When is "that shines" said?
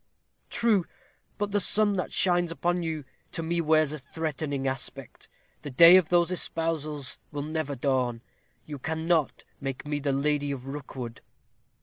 1.93-2.51